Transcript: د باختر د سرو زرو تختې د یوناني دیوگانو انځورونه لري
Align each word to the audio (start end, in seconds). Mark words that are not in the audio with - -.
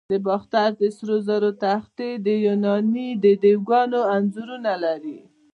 د 0.09 0.13
باختر 0.27 0.69
د 0.81 0.83
سرو 0.97 1.17
زرو 1.27 1.51
تختې 1.63 2.09
د 2.25 2.27
یوناني 2.47 3.07
دیوگانو 3.43 3.99
انځورونه 4.15 4.73
لري 4.83 5.19